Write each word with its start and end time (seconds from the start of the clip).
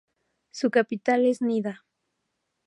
Su 0.49 0.71
capital 0.71 1.27
es 1.27 1.43
Nida. 1.43 1.85